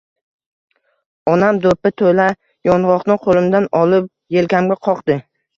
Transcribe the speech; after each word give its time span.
Onam 1.33 1.59
do‘ppi 1.67 1.91
to‘la 2.03 2.27
yong‘oqni 2.71 3.19
qo‘limdan 3.27 3.71
olib, 3.83 4.09
yelkamga 4.39 4.83
qoqdi. 4.91 5.21